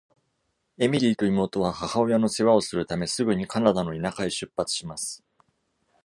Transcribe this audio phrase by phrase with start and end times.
[0.79, 5.23] エミリーと妹は母親の世話をするため、すぐにカナダの田舎へ出発します。